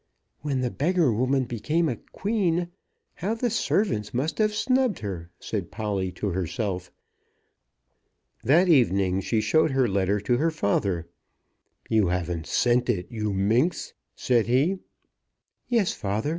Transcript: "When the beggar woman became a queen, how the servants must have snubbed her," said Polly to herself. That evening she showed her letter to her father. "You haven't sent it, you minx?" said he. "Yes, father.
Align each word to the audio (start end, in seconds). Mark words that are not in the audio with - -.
"When 0.39 0.61
the 0.61 0.71
beggar 0.71 1.13
woman 1.13 1.43
became 1.43 1.87
a 1.87 1.97
queen, 1.97 2.69
how 3.13 3.35
the 3.35 3.51
servants 3.51 4.15
must 4.15 4.39
have 4.39 4.51
snubbed 4.51 4.97
her," 4.97 5.29
said 5.39 5.69
Polly 5.69 6.11
to 6.13 6.29
herself. 6.29 6.91
That 8.43 8.67
evening 8.67 9.21
she 9.21 9.41
showed 9.41 9.69
her 9.69 9.87
letter 9.87 10.19
to 10.21 10.37
her 10.37 10.49
father. 10.49 11.07
"You 11.87 12.07
haven't 12.07 12.47
sent 12.47 12.89
it, 12.89 13.11
you 13.11 13.31
minx?" 13.31 13.93
said 14.15 14.47
he. 14.47 14.79
"Yes, 15.69 15.93
father. 15.93 16.29